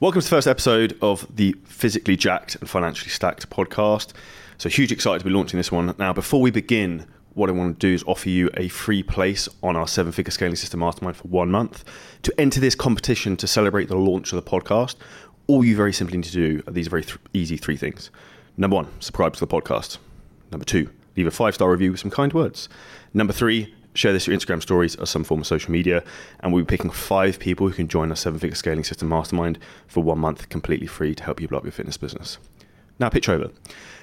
[0.00, 4.12] Welcome to the first episode of the Physically Jacked and Financially Stacked podcast.
[4.56, 5.92] So, huge excited to be launching this one.
[5.98, 9.48] Now, before we begin, what I want to do is offer you a free place
[9.60, 11.84] on our seven figure scaling system mastermind for one month.
[12.22, 14.94] To enter this competition to celebrate the launch of the podcast,
[15.48, 18.12] all you very simply need to do are these very th- easy three things.
[18.56, 19.98] Number one, subscribe to the podcast.
[20.52, 22.68] Number two, leave a five star review with some kind words.
[23.14, 26.02] Number three, share this your Instagram stories or some form of social media.
[26.40, 29.58] And we'll be picking five people who can join our seven figure scaling system mastermind
[29.86, 32.38] for one month completely free to help you blow up your fitness business.
[32.98, 33.50] Now, pitch over.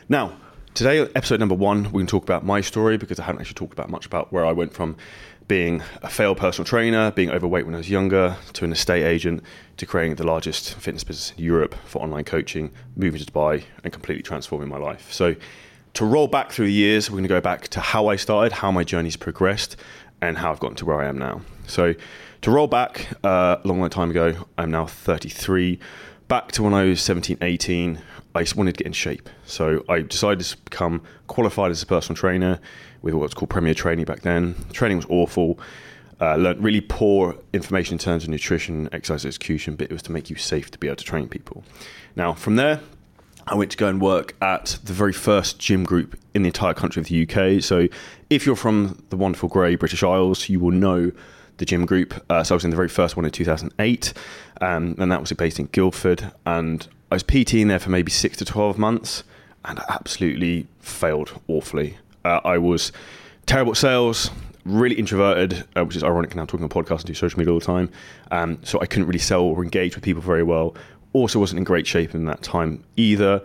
[0.10, 0.38] Now,
[0.74, 3.74] today, episode number one, we can talk about my story because I haven't actually talked
[3.74, 4.98] about much about where I went from
[5.48, 9.44] being a failed personal trainer, being overweight when I was younger, to an estate agent,
[9.78, 13.94] to creating the largest fitness business in Europe for online coaching, moving to Dubai, and
[13.94, 15.14] completely transforming my life.
[15.14, 15.36] So,
[15.96, 18.52] to roll back through the years, we're going to go back to how I started,
[18.52, 19.78] how my journey's progressed,
[20.22, 21.42] and how I've gotten to where I am now.
[21.68, 21.96] So,
[22.42, 25.80] to roll back uh, a long, long time ago, I'm now 33.
[26.28, 28.00] Back to when I was 17, 18,
[28.36, 29.30] I just wanted to get in shape.
[29.46, 32.60] So, I decided to become qualified as a personal trainer
[33.02, 34.56] with what's called Premier Training back then.
[34.74, 35.60] Training was awful.
[36.20, 40.12] Uh, learned really poor information in terms of nutrition, exercise execution, but it was to
[40.12, 41.64] make you safe to be able to train people.
[42.16, 42.80] Now, from there,
[43.48, 46.74] I went to go and work at the very first gym group in the entire
[46.74, 47.62] country of the UK.
[47.62, 47.88] So,
[48.30, 51.12] if you're from the wonderful grey British Isles, you will know
[51.58, 52.14] the gym group.
[52.30, 54.14] Uh, so, I was in the very first one in 2008,
[54.62, 56.32] um, and that was based in Guildford.
[56.46, 59.24] And I was PTing there for maybe six to 12 months,
[59.64, 61.98] and I absolutely failed awfully.
[62.24, 62.92] Uh, I was
[63.46, 64.32] terrible at sales,
[64.66, 67.60] really introverted, uh, which is ironic now talking on podcasts and do social media all
[67.60, 67.92] the time.
[68.32, 70.76] Um, so I couldn't really sell or engage with people very well
[71.16, 73.42] also wasn't in great shape in that time either.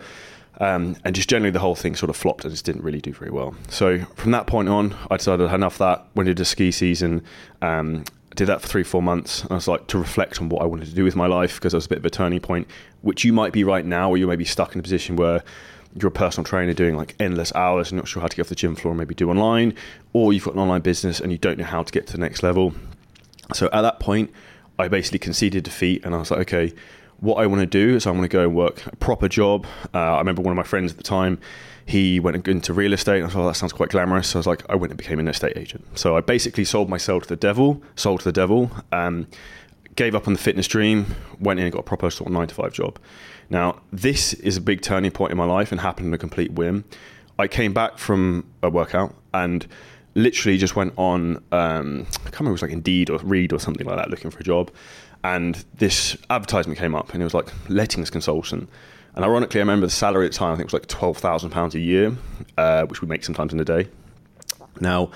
[0.59, 3.13] Um, and just generally the whole thing sort of flopped and just didn't really do
[3.13, 3.55] very well.
[3.69, 6.05] So from that point on, I decided I had enough of that.
[6.13, 7.23] Went into ski season,
[7.63, 8.03] um,
[8.35, 9.41] did that for three, four months.
[9.41, 11.55] And I was like to reflect on what I wanted to do with my life
[11.55, 12.67] because it was a bit of a turning point,
[13.01, 15.41] which you might be right now, or you may be stuck in a position where
[15.95, 18.49] you're a personal trainer doing like endless hours and not sure how to get off
[18.49, 19.73] the gym floor and maybe do online,
[20.13, 22.19] or you've got an online business and you don't know how to get to the
[22.19, 22.73] next level.
[23.53, 24.31] So at that point,
[24.77, 26.73] I basically conceded defeat and I was like, okay,
[27.21, 29.65] what I want to do is I want to go and work a proper job.
[29.93, 31.39] Uh, I remember one of my friends at the time,
[31.85, 33.23] he went into real estate.
[33.23, 34.29] I thought, oh, that sounds quite glamorous.
[34.29, 35.85] So I was like, I went and became an estate agent.
[35.97, 39.27] So I basically sold myself to the devil, sold to the devil, um,
[39.95, 42.47] gave up on the fitness dream, went in and got a proper sort of nine
[42.47, 42.97] to five job.
[43.51, 46.53] Now, this is a big turning point in my life and happened in a complete
[46.53, 46.85] whim.
[47.37, 49.67] I came back from a workout and
[50.15, 53.59] literally just went on, um, I can't remember, it was like Indeed or Reed or
[53.59, 54.71] something like that, looking for a job
[55.23, 58.69] and this advertisement came up and it was like lettings consultant.
[59.15, 61.73] And ironically i remember the salary at the time i think it was like £12000
[61.73, 62.15] a year
[62.57, 63.87] uh, which we make sometimes in a day.
[64.79, 65.11] Now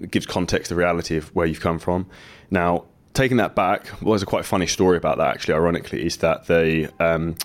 [0.00, 2.06] it gives context the reality of where you've come from.
[2.50, 6.18] Now taking that back well there's a quite funny story about that actually ironically is
[6.18, 7.36] that they um,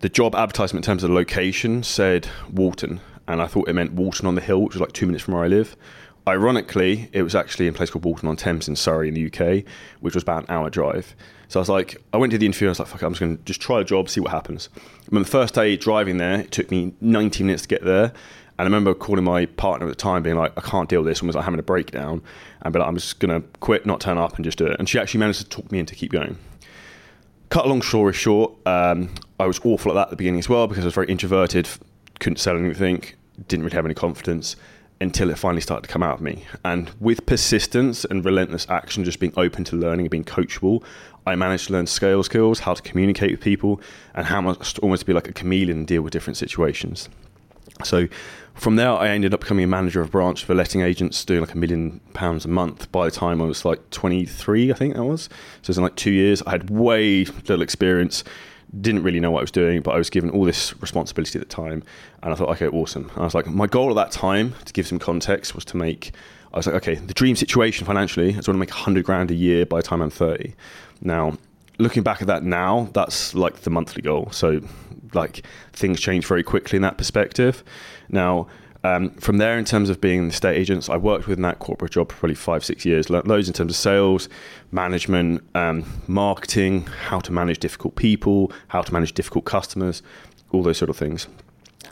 [0.00, 3.92] the job advertisement in terms of the location said Walton and I thought it meant
[3.92, 5.76] Walton on the Hill which was like two minutes from where I live
[6.26, 9.26] ironically, it was actually in a place called Walton on Thames in Surrey in the
[9.26, 9.64] UK,
[10.00, 11.14] which was about an hour drive.
[11.48, 12.68] So I was like, I went to the interview.
[12.68, 14.20] And I was like, fuck, it, I'm just going to just try a job, see
[14.20, 14.68] what happens.
[15.10, 18.12] And the first day driving there, it took me 90 minutes to get there.
[18.58, 21.08] And I remember calling my partner at the time, being like, I can't deal with
[21.08, 22.22] this, and was like having a breakdown,
[22.60, 24.76] and be like, I'm just going to quit, not turn up, and just do it.
[24.78, 26.38] And she actually managed to talk me into keep going.
[27.48, 29.10] Cut a long story short, um,
[29.40, 31.68] I was awful at that at the beginning as well because I was very introverted,
[32.20, 33.04] couldn't sell anything,
[33.48, 34.56] didn't really have any confidence
[35.02, 36.44] until it finally started to come out of me.
[36.64, 40.82] And with persistence and relentless action, just being open to learning and being coachable,
[41.26, 43.80] I managed to learn scale skills, how to communicate with people,
[44.14, 47.08] and how much almost to be like a chameleon and deal with different situations.
[47.84, 48.06] So
[48.54, 51.40] from there, I ended up becoming a manager of a branch for letting agents doing
[51.40, 54.94] like a million pounds a month by the time I was like 23, I think
[54.94, 55.24] that was.
[55.24, 55.28] So
[55.62, 56.42] it was in like two years.
[56.42, 58.24] I had way little experience
[58.80, 61.48] didn't really know what I was doing, but I was given all this responsibility at
[61.48, 61.82] the time.
[62.22, 63.10] And I thought, okay, awesome.
[63.10, 65.76] And I was like, my goal at that time, to give some context, was to
[65.76, 66.12] make,
[66.54, 69.34] I was like, okay, the dream situation financially is want to make 100 grand a
[69.34, 70.54] year by the time I'm 30.
[71.02, 71.36] Now,
[71.78, 74.28] looking back at that now, that's like the monthly goal.
[74.30, 74.60] So,
[75.12, 77.62] like, things change very quickly in that perspective.
[78.08, 78.46] Now,
[78.84, 81.92] um, from there, in terms of being the estate agents, I worked within that corporate
[81.92, 83.10] job for probably five, six years.
[83.10, 84.28] Learned loads in terms of sales,
[84.72, 90.02] management, um, marketing, how to manage difficult people, how to manage difficult customers,
[90.50, 91.28] all those sort of things.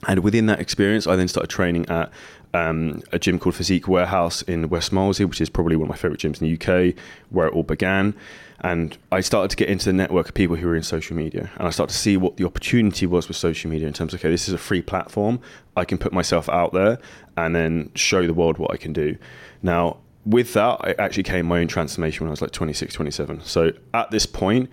[0.08, 2.10] And within that experience, I then started training at
[2.54, 5.96] um, a gym called Physique Warehouse in West Molesey, which is probably one of my
[5.96, 6.94] favorite gyms in the UK,
[7.30, 8.14] where it all began.
[8.62, 11.50] And I started to get into the network of people who were in social media.
[11.56, 14.20] And I started to see what the opportunity was with social media in terms of,
[14.20, 15.40] okay, this is a free platform.
[15.76, 16.98] I can put myself out there
[17.36, 19.16] and then show the world what I can do.
[19.62, 23.40] Now, with that, I actually came my own transformation when I was like 26, 27.
[23.44, 24.68] So at this point,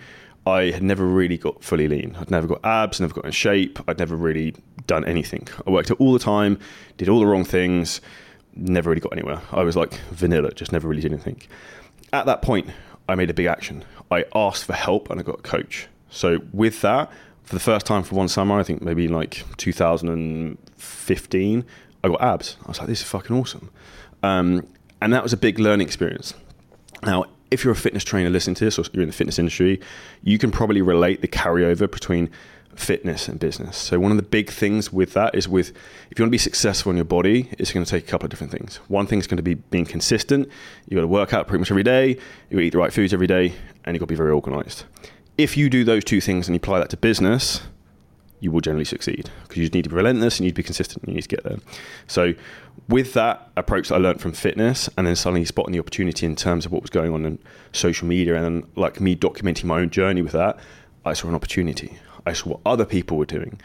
[0.47, 2.17] I had never really got fully lean.
[2.19, 3.79] I'd never got abs, never got in shape.
[3.88, 4.55] I'd never really
[4.88, 5.47] done anything.
[5.65, 6.59] I worked out all the time,
[6.97, 8.01] did all the wrong things,
[8.55, 9.41] never really got anywhere.
[9.51, 11.41] I was like vanilla, just never really did anything.
[12.13, 12.69] At that point,
[13.09, 13.83] I made a big action.
[14.09, 15.88] I asked for help and I got a coach.
[16.09, 17.11] So with that,
[17.44, 21.65] for the first time for one summer, I think maybe like 2015,
[22.03, 22.57] I got abs.
[22.63, 23.69] I was like, this is fucking awesome.
[24.23, 24.67] Um,
[25.01, 26.33] and that was a big learning experience.
[27.03, 29.79] Now, if you're a fitness trainer listening to this or you're in the fitness industry,
[30.23, 32.29] you can probably relate the carryover between
[32.75, 33.75] fitness and business.
[33.75, 35.69] So one of the big things with that is with
[36.11, 38.25] if you want to be successful in your body, it's going to take a couple
[38.25, 38.77] of different things.
[38.88, 40.47] One thing is going to be being consistent.
[40.88, 42.09] You've got to work out pretty much every day.
[42.09, 42.15] You
[42.51, 43.53] got to eat the right foods every day,
[43.83, 44.83] and you've got to be very organized.
[45.38, 47.61] If you do those two things and you apply that to business,
[48.39, 50.63] you will generally succeed because you need to be relentless and you need to be
[50.63, 51.57] consistent and you need to get there.
[52.07, 52.34] So,
[52.88, 56.36] with that approach that I learned from fitness and then suddenly spotting the opportunity in
[56.36, 57.39] terms of what was going on in
[57.74, 60.57] social media and then like me documenting my own journey with that,
[61.04, 61.98] I saw an opportunity.
[62.25, 63.60] I saw what other people were doing.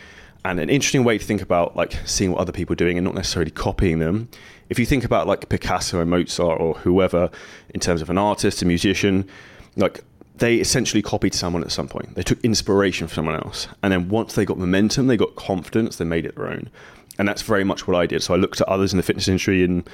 [0.45, 3.05] And an interesting way to think about like seeing what other people are doing and
[3.05, 4.29] not necessarily copying them.
[4.71, 7.31] If you think about like Picasso and Mozart or whoever
[7.71, 9.29] in terms of an artist, a musician,
[9.77, 10.03] like
[10.37, 12.15] they essentially copied someone at some point.
[12.15, 13.69] They took inspiration from someone else.
[13.83, 16.71] And then once they got momentum, they got confidence, they made it their own.
[17.19, 18.23] And that's very much what I did.
[18.23, 19.85] So I looked at others in the fitness industry in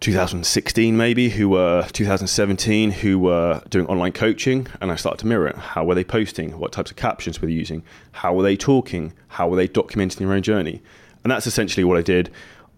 [0.00, 4.66] 2016, maybe, who were 2017, who were doing online coaching.
[4.80, 5.56] And I started to mirror it.
[5.56, 6.58] How were they posting?
[6.58, 7.82] What types of captions were they using?
[8.12, 9.14] How were they talking?
[9.28, 10.82] How were they documenting their own journey?
[11.22, 12.30] And that's essentially what I did.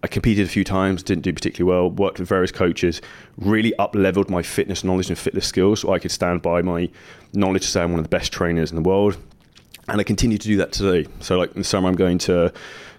[0.02, 3.00] I competed a few times, didn't do particularly well, worked with various coaches,
[3.38, 6.88] really up leveled my fitness knowledge and fitness skills so I could stand by my
[7.32, 9.16] knowledge to say I'm one of the best trainers in the world.
[9.88, 11.08] And I continue to do that today.
[11.20, 12.52] So, like in the summer, I'm going to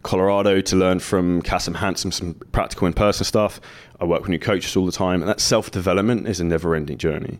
[0.03, 3.59] Colorado to learn from Kassem Hanson some practical in person stuff.
[3.99, 6.75] I work with new coaches all the time, and that self development is a never
[6.75, 7.39] ending journey.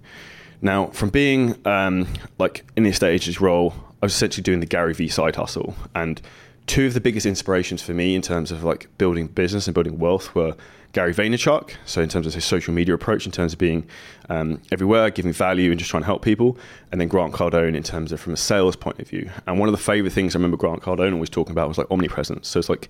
[0.62, 2.08] Now, from being um,
[2.40, 5.76] like in the estate agent's role, I was essentially doing the Gary Vee side hustle.
[5.96, 6.22] And
[6.68, 9.98] two of the biggest inspirations for me in terms of like building business and building
[9.98, 10.56] wealth were
[10.94, 11.72] Gary Vaynerchuk.
[11.86, 13.88] So in terms of his social media approach, in terms of being
[14.30, 16.58] um, everywhere, giving value, and just trying to help people,
[16.92, 19.30] and then Grant Cardone in terms of from a sales point of view.
[19.46, 21.90] And one of the favorite things I remember Grant Cardone always talking about was like
[21.90, 22.48] omnipresence.
[22.48, 22.90] So it's like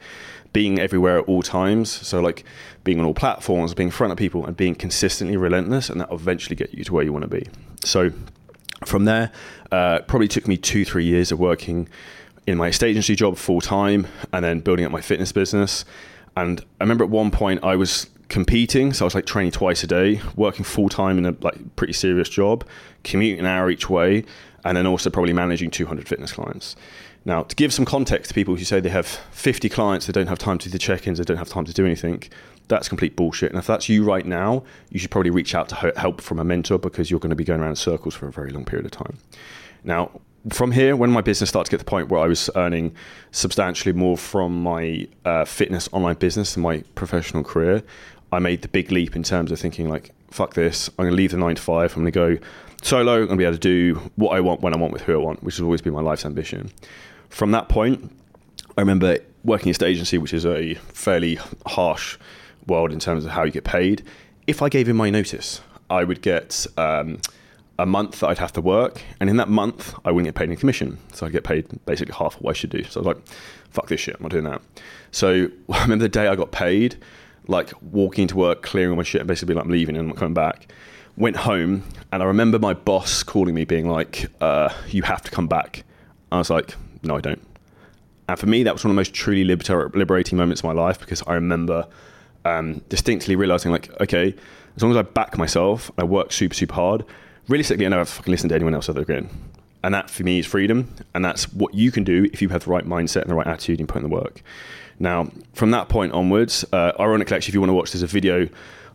[0.54, 1.92] being everywhere at all times.
[1.92, 2.46] So like
[2.84, 6.12] being on all platforms, being in front of people, and being consistently relentless, and that
[6.12, 7.48] eventually get you to where you want to be.
[7.84, 8.12] So
[8.86, 9.32] from there,
[9.72, 11.90] uh, probably took me two, three years of working
[12.48, 15.86] in my estate agency job full time and then building up my fitness business.
[16.36, 19.84] And I remember at one point I was competing, so I was like training twice
[19.84, 22.66] a day, working full time in a like pretty serious job,
[23.04, 24.24] commuting an hour each way,
[24.64, 26.76] and then also probably managing 200 fitness clients.
[27.26, 30.28] Now, to give some context to people who say they have 50 clients, they don't
[30.28, 32.24] have time to do the check-ins, they don't have time to do anything,
[32.70, 33.50] that's complete bullshit.
[33.50, 36.46] And if that's you right now, you should probably reach out to help from a
[36.46, 38.86] mentor because you're going to be going around in circles for a very long period
[38.86, 39.18] of time.
[39.84, 40.12] Now,
[40.50, 42.96] from here, when my business started to get to the point where I was earning
[43.32, 47.84] substantially more from my uh, fitness online business and my professional career,
[48.32, 51.16] I made the big leap in terms of thinking like, fuck this, I'm going to
[51.16, 52.46] leave the nine to five, I'm going to go
[52.82, 55.02] solo, I'm going to be able to do what I want when I want with
[55.04, 56.72] who I want, which has always been my life's ambition.
[57.30, 58.12] From that point,
[58.78, 62.18] I remember working at agency, which is a fairly harsh
[62.68, 64.04] world in terms of how you get paid.
[64.46, 67.20] If I gave in my notice, I would get um,
[67.80, 70.50] a month that I'd have to work, and in that month I wouldn't get paid
[70.50, 72.84] any commission, so I'd get paid basically half of what I should do.
[72.84, 73.28] So I was like,
[73.69, 74.62] "Fuck this shit, I'm not doing that."
[75.12, 76.98] So I remember the day I got paid,
[77.48, 80.18] like walking into work, clearing all my shit, and basically like I'm leaving and I'm
[80.18, 80.72] coming back.
[81.18, 85.31] Went home, and I remember my boss calling me, being like, uh, "You have to
[85.31, 85.84] come back."
[86.31, 87.42] I was like, "No, I don't."
[88.30, 90.74] And for me, that was one of the most truly liber- liberating moments of my
[90.74, 91.88] life because I remember
[92.44, 94.36] um, distinctly realizing, like, okay,
[94.76, 97.06] as long as I back myself, I work super, super hard
[97.47, 99.30] realistically, I never fucking listen to anyone else ever again.
[99.83, 100.94] And that for me is freedom.
[101.13, 103.47] And that's what you can do if you have the right mindset and the right
[103.47, 104.42] attitude and put in the work.
[104.99, 108.07] Now, from that point onwards, uh, ironically, actually, if you want to watch, there's a
[108.07, 108.49] video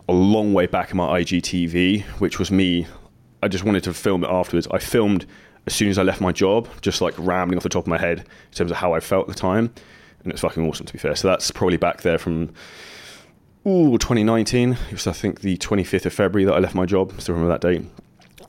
[0.08, 2.86] a long way back in my IGTV, which was me.
[3.42, 4.66] I just wanted to film it afterwards.
[4.70, 5.26] I filmed
[5.66, 7.98] as soon as I left my job, just like rambling off the top of my
[7.98, 9.72] head in terms of how I felt at the time.
[10.24, 11.14] And it's fucking awesome, to be fair.
[11.14, 12.52] So that's probably back there from
[13.66, 14.72] ooh, 2019.
[14.72, 17.18] It was, I think, the 25th of February that I left my job.
[17.20, 17.84] Still remember that date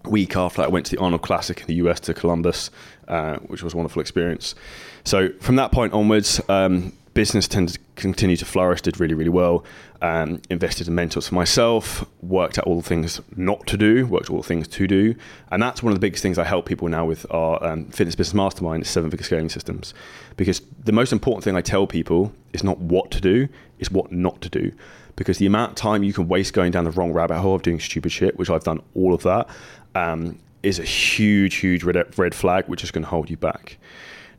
[0.06, 2.70] week after that, I went to the Arnold Classic in the US to Columbus,
[3.08, 4.56] uh, which was a wonderful experience.
[5.04, 9.30] So from that point onwards, um, business tended to continue to flourish, did really, really
[9.30, 9.64] well.
[10.02, 14.30] Um, invested in mentors for myself, worked out all the things not to do, worked
[14.30, 15.16] all the things to do.
[15.52, 18.16] And that's one of the biggest things I help people now with our um, fitness
[18.16, 19.94] business mastermind, seven figure scaling systems.
[20.36, 23.48] Because the most important thing I tell people is not what to do,
[23.80, 24.72] is what not to do
[25.16, 27.62] because the amount of time you can waste going down the wrong rabbit hole of
[27.62, 29.48] doing stupid shit, which I've done all of that,
[29.96, 33.78] um, is a huge, huge red, red flag, which is going to hold you back.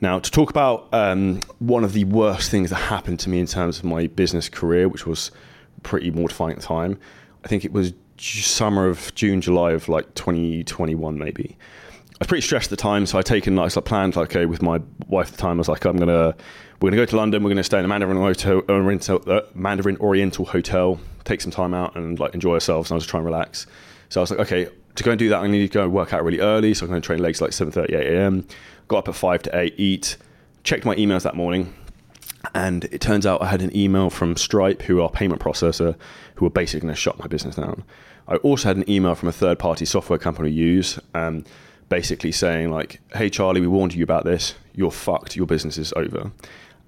[0.04, 3.46] Now, to talk about um, one of the worst things that happened to me in
[3.46, 5.30] terms of my business career, which was
[5.82, 6.98] pretty mortifying at the time,
[7.42, 11.56] I think it was summer of June, July of like 2021, maybe.
[11.56, 14.44] I was pretty stressed at the time, so I'd taken like I planned like okay
[14.44, 15.56] with my wife at the time.
[15.56, 16.36] I was like, I'm gonna
[16.82, 17.42] we're gonna go to London.
[17.42, 21.96] We're gonna stay in a Mandarin Oriental, uh, Mandarin Oriental hotel, take some time out
[21.96, 22.90] and like enjoy ourselves.
[22.90, 23.66] And I was trying to relax.
[24.14, 25.92] So I was like, okay, to go and do that, I need to go and
[25.92, 26.72] work out really early.
[26.72, 28.46] So I'm going to train legs like 7:30, 8 a.m.
[28.86, 30.16] Got up at five to eight, eat,
[30.62, 31.74] checked my emails that morning,
[32.54, 35.96] and it turns out I had an email from Stripe, who are payment processor,
[36.36, 37.82] who were basically going to shut my business down.
[38.28, 41.44] I also had an email from a third-party software company we use, um,
[41.88, 44.54] basically saying like, "Hey Charlie, we warned you about this.
[44.76, 45.34] You're fucked.
[45.34, 46.30] Your business is over."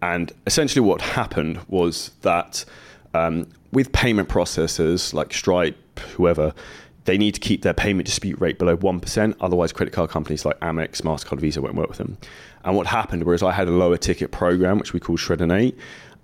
[0.00, 2.64] And essentially, what happened was that
[3.14, 6.54] um, with payment processors like Stripe, whoever,
[7.06, 9.36] they need to keep their payment dispute rate below 1%.
[9.40, 12.18] Otherwise, credit card companies like Amex, MasterCard, Visa won't work with them.
[12.64, 15.74] And what happened, whereas I had a lower ticket program, which we call Shred&8,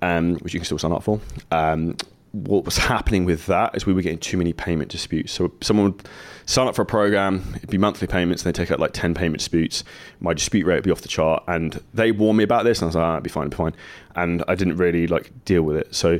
[0.03, 1.21] um, which you can still sign up for,
[1.53, 1.97] um,
[2.33, 5.33] what was happening with that is we were getting too many payment disputes.
[5.33, 6.09] So someone would
[6.47, 9.15] sign up for a program, it'd be monthly payments, and they take out like 10
[9.15, 9.85] payment disputes.
[10.21, 11.45] My dispute rate would be off the chart.
[11.47, 13.53] And they warned me about this, and I was like, ah, it'd be fine, it'd
[13.53, 13.75] be fine.
[14.17, 15.95] And I didn't really like deal with it.
[15.95, 16.19] So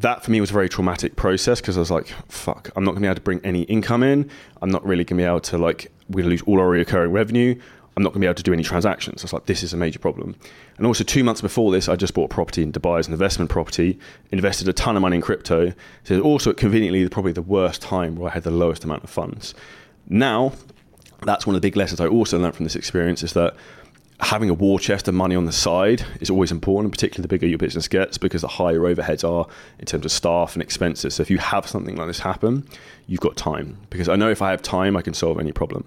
[0.00, 2.92] that for me was a very traumatic process because I was like, fuck, I'm not
[2.92, 4.30] going to be able to bring any income in.
[4.62, 6.68] I'm not really going to be able to, like, we're going to lose all our
[6.68, 7.58] recurring revenue.
[7.96, 9.22] I'm not going to be able to do any transactions.
[9.22, 10.36] I was like, this is a major problem.
[10.78, 13.12] And also, two months before this, I just bought a property in Dubai as an
[13.12, 13.98] investment property,
[14.30, 15.74] invested a ton of money in crypto.
[16.04, 19.54] So, also conveniently, probably the worst time where I had the lowest amount of funds.
[20.08, 20.52] Now,
[21.26, 23.54] that's one of the big lessons I also learned from this experience is that
[24.20, 27.46] having a war chest of money on the side is always important, particularly the bigger
[27.46, 29.46] your business gets, because the higher overheads are
[29.78, 31.14] in terms of staff and expenses.
[31.14, 32.66] So if you have something like this happen,
[33.06, 33.78] you've got time.
[33.88, 35.86] Because I know if I have time, I can solve any problem.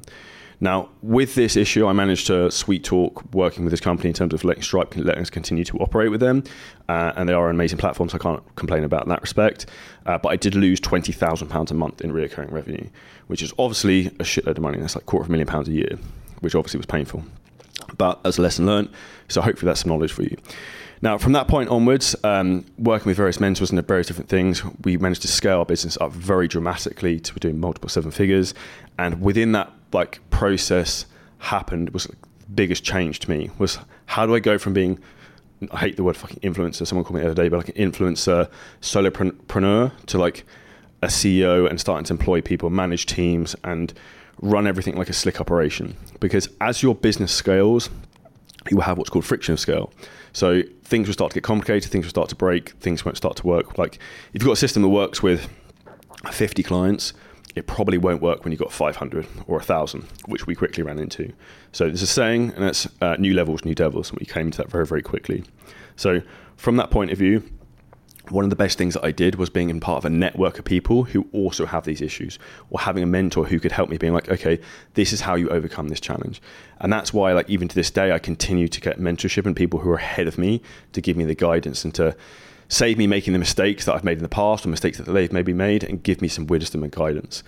[0.59, 4.33] Now, with this issue, I managed to sweet talk working with this company in terms
[4.33, 6.43] of letting Stripe letting us continue to operate with them,
[6.87, 9.65] uh, and they are an amazing platform, so I can't complain about that respect.
[10.05, 12.87] Uh, but I did lose twenty thousand pounds a month in recurring revenue,
[13.27, 14.79] which is obviously a shitload of money.
[14.79, 15.99] That's like quarter of a million pounds a year,
[16.39, 17.23] which obviously was painful
[17.97, 18.89] but as a lesson learned.
[19.27, 20.37] So hopefully that's some knowledge for you.
[21.01, 24.95] Now, from that point onwards, um, working with various mentors and various different things, we
[24.97, 28.53] managed to scale our business up very dramatically to doing multiple seven figures.
[28.97, 31.05] And within that like process
[31.39, 32.15] happened was the
[32.55, 34.97] biggest change to me was how do I go from being
[35.71, 36.85] I hate the word fucking influencer.
[36.85, 38.49] Someone called me the other day, but like an influencer,
[38.81, 40.45] solopreneur to like
[41.01, 43.93] a CEO and starting to employ people, manage teams, and
[44.43, 45.95] run everything like a slick operation.
[46.19, 47.89] Because as your business scales,
[48.69, 49.91] you will have what's called friction of scale.
[50.33, 53.37] So things will start to get complicated, things will start to break, things won't start
[53.37, 53.77] to work.
[53.77, 53.95] Like
[54.33, 55.49] if you've got a system that works with
[56.31, 57.13] 50 clients,
[57.55, 61.31] it probably won't work when you've got 500 or 1,000, which we quickly ran into.
[61.71, 64.57] So there's a saying, and it's uh, new levels, new devils, and we came into
[64.57, 65.43] that very, very quickly.
[65.95, 66.21] So
[66.57, 67.43] from that point of view,
[68.33, 70.57] one of the best things that I did was being in part of a network
[70.57, 72.39] of people who also have these issues,
[72.71, 74.59] or having a mentor who could help me, being like, okay,
[74.95, 76.41] this is how you overcome this challenge.
[76.79, 79.79] And that's why, like, even to this day, I continue to get mentorship and people
[79.79, 80.61] who are ahead of me
[80.93, 82.15] to give me the guidance and to
[82.69, 85.31] save me making the mistakes that I've made in the past or mistakes that they've
[85.31, 87.43] maybe made and give me some wisdom and guidance.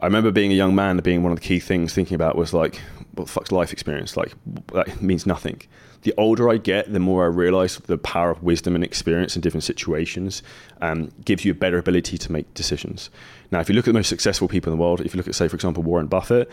[0.00, 2.54] I remember being a young man, being one of the key things thinking about was
[2.54, 2.80] like,
[3.14, 4.16] what the fuck's life experience?
[4.16, 4.32] Like,
[4.72, 5.60] that means nothing
[6.02, 9.42] the older I get, the more I realize the power of wisdom and experience in
[9.42, 10.42] different situations
[10.80, 13.10] um, gives you a better ability to make decisions.
[13.50, 15.28] Now, if you look at the most successful people in the world, if you look
[15.28, 16.50] at, say, for example, Warren Buffett,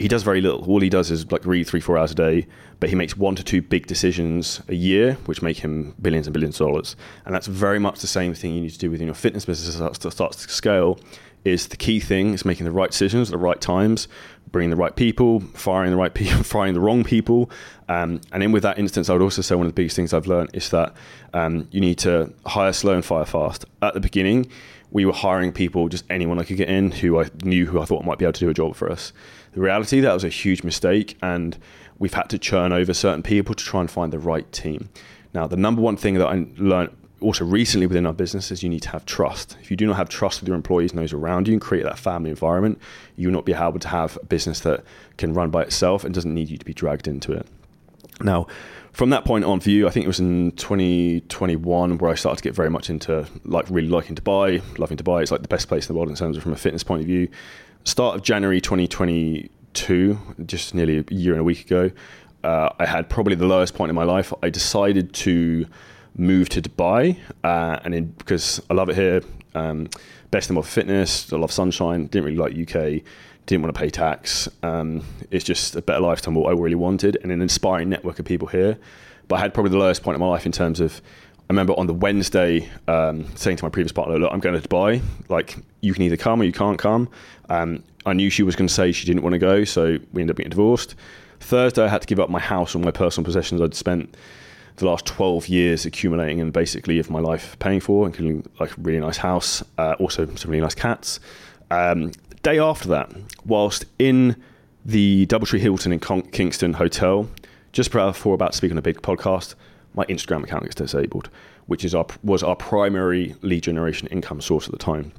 [0.00, 0.64] he does very little.
[0.64, 2.46] All he does is like read three, four hours a day,
[2.80, 6.32] but he makes one to two big decisions a year, which make him billions and
[6.32, 6.96] billions of dollars.
[7.26, 9.78] And that's very much the same thing you need to do within your fitness business
[9.78, 10.98] as it starts to scale.
[11.44, 14.08] Is the key thing is making the right decisions at the right times,
[14.50, 17.50] bringing the right people, firing the right people, firing the wrong people.
[17.90, 20.14] Um, and in with that instance, I would also say one of the biggest things
[20.14, 20.94] I've learned is that
[21.34, 23.66] um, you need to hire slow and fire fast.
[23.82, 24.50] At the beginning,
[24.90, 27.84] we were hiring people, just anyone I could get in who I knew who I
[27.84, 29.12] thought might be able to do a job for us.
[29.52, 31.58] The reality that was a huge mistake, and
[31.98, 34.88] we've had to churn over certain people to try and find the right team.
[35.34, 36.90] Now, the number one thing that I learned
[37.20, 39.56] also recently within our business is you need to have trust.
[39.60, 41.84] If you do not have trust with your employees and those around you and create
[41.84, 42.80] that family environment,
[43.16, 44.82] you will not be able to have a business that
[45.18, 47.46] can run by itself and doesn't need you to be dragged into it.
[48.22, 48.46] Now,
[48.92, 52.38] from that point on for you, I think it was in 2021 where I started
[52.38, 55.22] to get very much into like really liking Dubai, loving Dubai.
[55.22, 57.02] It's like the best place in the world in terms of from a fitness point
[57.02, 57.28] of view.
[57.84, 61.90] Start of January 2022, just nearly a year and a week ago,
[62.44, 64.34] uh, I had probably the lowest point in my life.
[64.42, 65.66] I decided to
[66.14, 69.22] move to Dubai, uh, and in, because I love it here,
[69.54, 69.88] um,
[70.30, 71.32] best in world fitness.
[71.32, 72.06] I love sunshine.
[72.06, 73.02] Didn't really like UK.
[73.46, 74.46] didn't want to pay tax.
[74.62, 78.26] Um, it's just a better lifetime, what I really wanted, and an inspiring network of
[78.26, 78.78] people here.
[79.26, 81.00] But I had probably the lowest point in my life in terms of.
[81.50, 84.68] I remember on the Wednesday um, saying to my previous partner, "Look, I'm going to
[84.68, 85.02] Dubai.
[85.28, 87.08] Like, you can either come or you can't come."
[87.48, 90.22] Um, I knew she was going to say she didn't want to go, so we
[90.22, 90.94] ended up getting divorced.
[91.40, 94.14] Thursday, I had to give up my house and my personal possessions I'd spent
[94.76, 98.80] the last 12 years accumulating and basically of my life paying for, including like a
[98.80, 101.18] really nice house, uh, also some really nice cats.
[101.72, 102.12] Um,
[102.44, 103.10] day after that,
[103.44, 104.40] whilst in
[104.84, 107.28] the Doubletree Hilton in Con- Kingston hotel,
[107.72, 109.56] just before about to speak on a big podcast,
[109.94, 111.30] my Instagram account gets disabled,
[111.66, 115.12] which is our was our primary lead generation income source at the time.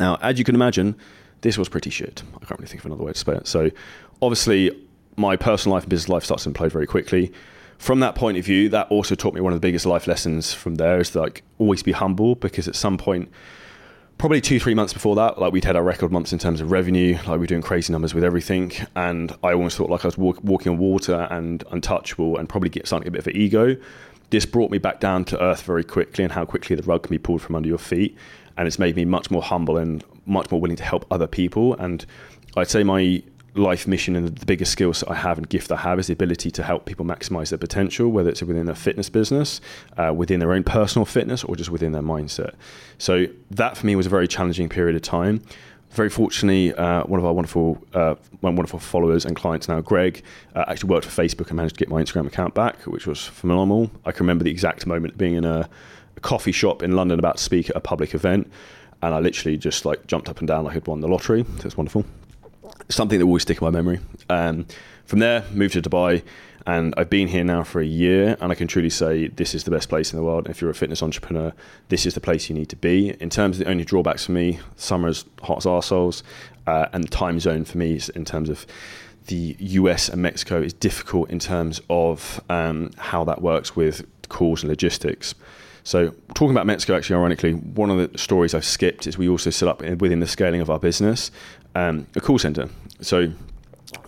[0.00, 0.96] Now, as you can imagine,
[1.42, 2.22] this was pretty shit.
[2.34, 3.46] I can't really think of another way to say it.
[3.46, 3.70] So,
[4.22, 4.70] obviously,
[5.16, 7.32] my personal life and business life starts to implode very quickly.
[7.78, 10.54] From that point of view, that also taught me one of the biggest life lessons
[10.54, 13.28] from there is to like always be humble because at some point
[14.24, 16.70] probably two three months before that like we'd had our record months in terms of
[16.70, 20.08] revenue like we were doing crazy numbers with everything and i almost thought like i
[20.08, 23.36] was walk, walking on water and untouchable and probably get something a bit of an
[23.36, 23.76] ego.
[24.30, 27.10] This brought me back down to earth very quickly and how quickly the rug can
[27.10, 28.16] be pulled from under your feet
[28.56, 31.74] and it's made me much more humble and much more willing to help other people
[31.74, 32.06] and
[32.56, 33.22] i'd say my
[33.54, 36.12] life mission and the biggest skills that I have and gift I have is the
[36.12, 39.60] ability to help people maximize their potential, whether it's within their fitness business,
[39.96, 42.54] uh, within their own personal fitness, or just within their mindset.
[42.98, 45.42] So that for me was a very challenging period of time.
[45.90, 50.24] Very fortunately, uh, one of our wonderful, uh, wonderful followers and clients now, Greg,
[50.56, 53.24] uh, actually worked for Facebook and managed to get my Instagram account back, which was
[53.24, 53.88] phenomenal.
[54.04, 55.68] I can remember the exact moment being in a,
[56.16, 58.50] a coffee shop in London about to speak at a public event,
[59.02, 61.44] and I literally just like jumped up and down like I'd won the lottery.
[61.58, 62.04] So it's wonderful
[62.94, 64.00] something that will stick in my memory.
[64.28, 64.66] Um,
[65.04, 66.22] from there, moved to Dubai,
[66.66, 69.64] and I've been here now for a year, and I can truly say this is
[69.64, 70.48] the best place in the world.
[70.48, 71.52] If you're a fitness entrepreneur,
[71.88, 73.10] this is the place you need to be.
[73.20, 76.22] In terms of the only drawbacks for me, summer's hot as arseholes,
[76.66, 78.66] uh, and the time zone for me in terms of
[79.26, 84.62] the US and Mexico is difficult in terms of um, how that works with calls
[84.62, 85.34] and logistics.
[85.86, 89.50] So, talking about Mexico, actually, ironically, one of the stories I've skipped is we also
[89.50, 91.30] set up within the scaling of our business
[91.74, 92.68] um, a call center.
[93.04, 93.32] So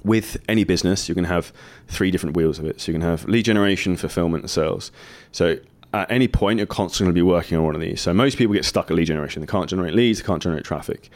[0.05, 1.53] with any business, you can have
[1.89, 2.81] three different wheels of it.
[2.81, 4.91] So you can have lead generation, fulfillment, and sales.
[5.33, 5.59] So
[5.93, 8.01] at any point, you're constantly going to be working on one of these.
[8.01, 9.41] So most people get stuck at lead generation.
[9.41, 11.11] They can't generate leads, they can't generate traffic.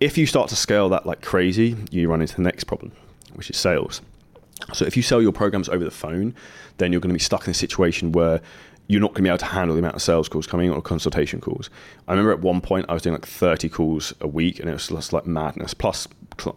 [0.00, 2.92] If you start to scale that like crazy, you run into the next problem,
[3.34, 4.00] which is sales.
[4.72, 6.34] So if you sell your programs over the phone,
[6.78, 8.40] then you're going to be stuck in a situation where
[8.86, 10.82] you're not going to be able to handle the amount of sales calls coming or
[10.82, 11.70] consultation calls.
[12.06, 14.72] I remember at one point I was doing like 30 calls a week and it
[14.72, 16.06] was just like madness, plus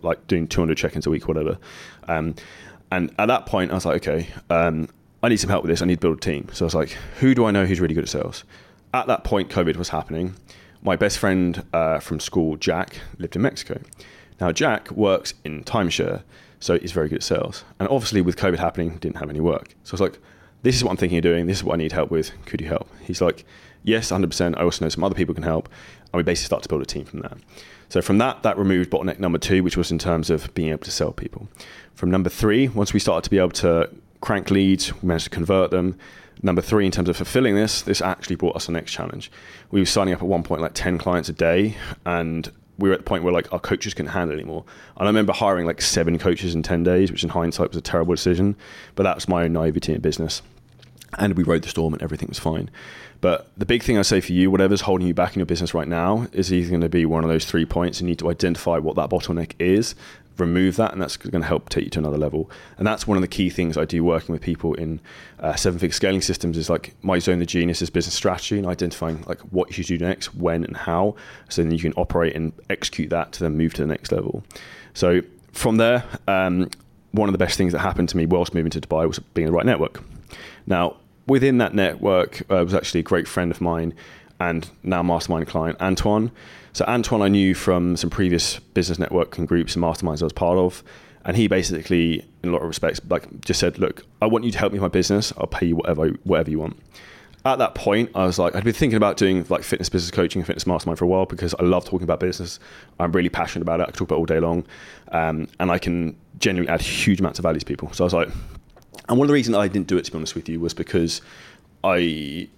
[0.01, 1.57] like doing 200 check ins a week, whatever.
[2.07, 2.35] Um,
[2.91, 4.89] and at that point, I was like, okay, um,
[5.21, 5.81] I need some help with this.
[5.81, 6.47] I need to build a team.
[6.53, 8.43] So I was like, who do I know who's really good at sales?
[8.93, 10.35] At that point, COVID was happening.
[10.81, 13.81] My best friend uh, from school, Jack, lived in Mexico.
[14.39, 16.23] Now, Jack works in timeshare,
[16.59, 17.63] so he's very good at sales.
[17.79, 19.75] And obviously, with COVID happening, didn't have any work.
[19.83, 20.19] So I was like,
[20.67, 21.47] this is what I'm thinking of doing.
[21.47, 22.31] This is what I need help with.
[22.45, 22.89] Could you help?
[23.01, 23.45] He's like,
[23.83, 24.57] yes, 100%.
[24.57, 25.69] I also know some other people can help.
[26.11, 27.37] And we basically start to build a team from that.
[27.87, 30.83] So from that, that removed bottleneck number two, which was in terms of being able
[30.83, 31.47] to sell people.
[31.95, 35.29] From number three, once we started to be able to crank leads, we managed to
[35.29, 35.97] convert them.
[36.43, 39.31] Number three, in terms of fulfilling this, this actually brought us the next challenge.
[39.71, 42.93] We were signing up at one point like 10 clients a day, and we were
[42.93, 44.65] at the point where like our coaches couldn't handle it anymore.
[44.97, 47.81] And I remember hiring like seven coaches in 10 days, which in hindsight was a
[47.81, 48.55] terrible decision,
[48.95, 50.41] but that was my own naivety in business.
[51.17, 52.69] And we rode the storm and everything was fine.
[53.21, 55.73] But the big thing I say for you, whatever's holding you back in your business
[55.73, 58.01] right now, is either going to be one of those three points.
[58.01, 59.95] You need to identify what that bottleneck is,
[60.37, 62.51] remove that, and that's going to help take you to another level.
[62.77, 64.99] And that's one of the key things I do working with people in
[65.39, 68.67] uh, seven figure scaling systems is like my zone, the genius is business strategy and
[68.67, 71.15] identifying like what you should do next, when, and how.
[71.49, 74.43] So then you can operate and execute that to then move to the next level.
[74.93, 75.21] So
[75.53, 76.69] from there, um,
[77.11, 79.47] one of the best things that happened to me whilst moving to Dubai was being
[79.47, 80.03] in the right network.
[80.67, 83.93] Now, within that network uh, was actually a great friend of mine
[84.39, 86.31] and now mastermind client, Antoine.
[86.73, 90.57] So, Antoine, I knew from some previous business networking groups and masterminds I was part
[90.59, 90.83] of.
[91.25, 94.51] And he basically, in a lot of respects, like just said, "Look, I want you
[94.51, 95.33] to help me with my business.
[95.37, 96.79] I'll pay you whatever whatever you want."
[97.43, 100.39] At that point, I was like, I'd been thinking about doing like fitness business coaching
[100.39, 102.59] and fitness mastermind for a while because I love talking about business.
[102.99, 103.83] I'm really passionate about it.
[103.83, 104.65] I can talk about it all day long,
[105.11, 107.91] um, and I can genuinely add huge amounts of value to people.
[107.91, 108.29] So I was like,
[109.07, 110.73] and one of the reasons I didn't do it, to be honest with you, was
[110.73, 111.21] because
[111.83, 112.49] I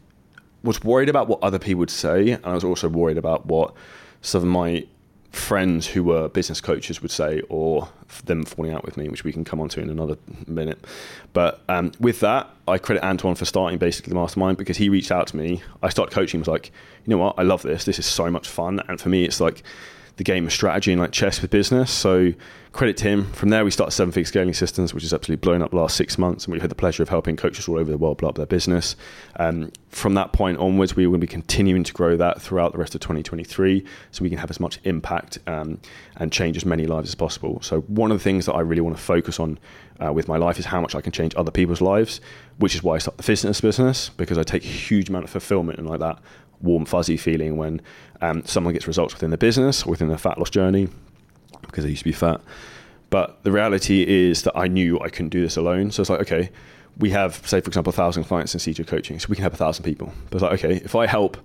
[0.63, 3.73] was worried about what other people would say, and I was also worried about what
[4.21, 4.85] some of my
[5.31, 7.87] friends who were business coaches would say, or
[8.25, 10.83] them falling out with me, which we can come on to in another minute.
[11.33, 15.11] But um, with that, I credit Antoine for starting basically the mastermind because he reached
[15.11, 15.61] out to me.
[15.83, 16.71] I started coaching, was like,
[17.05, 17.85] you know what, I love this.
[17.85, 19.63] This is so much fun, and for me, it's like
[20.19, 21.89] the game of strategy and like chess with business.
[21.89, 22.33] So
[22.73, 23.31] credit to him.
[23.31, 25.95] From there, we started Seven Figure Scaling Systems, which has absolutely blown up the last
[25.95, 28.27] six months, and we've had the pleasure of helping coaches all over the world blow
[28.27, 28.97] up their business.
[29.37, 32.95] Um, from that point onwards, we to be continuing to grow that throughout the rest
[32.95, 35.79] of 2023, so we can have as much impact um,
[36.17, 37.61] and change as many lives as possible.
[37.61, 39.57] So one of the things that I really want to focus on
[40.05, 42.19] uh, with my life is how much I can change other people's lives,
[42.57, 45.31] which is why I started the fitness business because I take a huge amount of
[45.31, 46.19] fulfillment and like that
[46.61, 47.81] warm fuzzy feeling when
[48.21, 50.89] um, someone gets results within the business within the fat loss journey
[51.61, 52.41] because I used to be fat.
[53.09, 55.91] But the reality is that I knew I couldn't do this alone.
[55.91, 56.49] So it's like, okay,
[56.97, 59.49] we have, say, for example, a thousand clients in CJ coaching, so we can a
[59.49, 60.13] thousand people.
[60.29, 61.37] But it's like, okay, if I help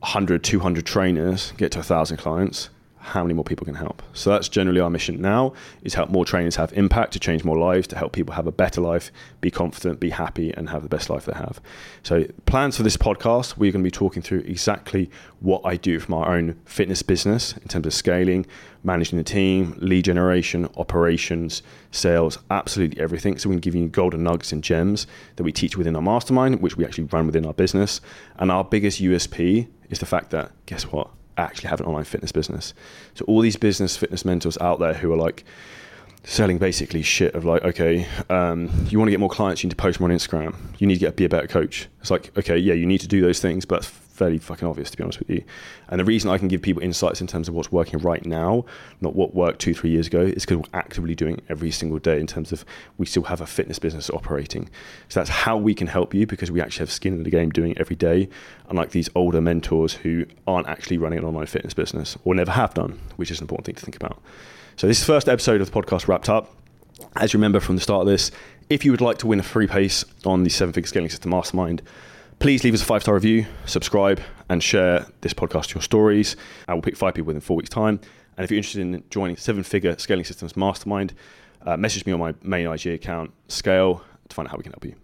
[0.00, 2.68] 100, 200 trainers get to a thousand clients,
[3.06, 4.02] how many more people can help.
[4.14, 7.56] So that's generally our mission now is help more trainers have impact to change more
[7.56, 10.88] lives, to help people have a better life, be confident, be happy and have the
[10.88, 11.60] best life they have.
[12.02, 16.00] So plans for this podcast, we're going to be talking through exactly what I do
[16.00, 18.44] from our own fitness business in terms of scaling,
[18.82, 23.38] managing the team, lead generation, operations, sales, absolutely everything.
[23.38, 26.60] So we can give you golden nuggets and gems that we teach within our mastermind,
[26.60, 28.00] which we actually run within our business.
[28.38, 31.10] And our biggest USP is the fact that guess what?
[31.36, 32.74] Actually have an online fitness business.
[33.14, 35.44] So all these business fitness mentors out there who are like
[36.24, 39.76] selling basically shit of like, okay, um, you want to get more clients, you need
[39.76, 40.54] to post more on Instagram.
[40.78, 41.88] You need to get be a better coach.
[42.00, 44.96] It's like, okay, yeah, you need to do those things, but fairly fucking obvious to
[44.96, 45.44] be honest with you.
[45.88, 48.64] And the reason I can give people insights in terms of what's working right now,
[49.00, 52.18] not what worked two, three years ago, is because we're actively doing every single day
[52.18, 52.64] in terms of
[52.98, 54.68] we still have a fitness business operating.
[55.08, 57.50] So that's how we can help you because we actually have skin in the game
[57.50, 58.28] doing it every day.
[58.68, 62.74] Unlike these older mentors who aren't actually running an online fitness business or never have
[62.74, 64.20] done, which is an important thing to think about.
[64.76, 66.52] So this is the first episode of the podcast wrapped up.
[67.16, 68.30] As you remember from the start of this,
[68.68, 71.30] if you would like to win a free pace on the seven figure scaling system
[71.30, 71.82] mastermind,
[72.38, 74.20] Please leave us a five star review, subscribe,
[74.50, 76.36] and share this podcast to your stories.
[76.68, 77.98] I will pick five people within four weeks' time.
[78.36, 81.14] And if you're interested in joining Seven Figure Scaling Systems Mastermind,
[81.62, 84.72] uh, message me on my main IG account, Scale, to find out how we can
[84.72, 84.94] help you.